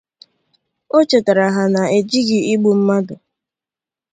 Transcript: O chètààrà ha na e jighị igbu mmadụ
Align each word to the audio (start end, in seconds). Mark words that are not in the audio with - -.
O 0.97 0.99
chètààrà 1.09 1.47
ha 1.55 1.63
na 1.73 1.81
e 1.95 1.99
jighị 2.09 2.37
igbu 2.53 2.69
mmadụ 2.77 3.15